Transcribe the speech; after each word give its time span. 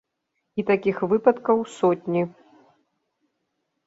І 0.61 0.63
такіх 0.69 1.01
выпадкаў 1.11 1.61
сотні. 1.79 2.23